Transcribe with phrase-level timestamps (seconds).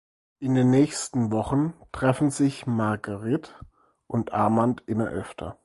[0.39, 3.51] In den nächsten Wochen treffen sich Marguerite
[4.07, 5.59] und Armand immer öfter.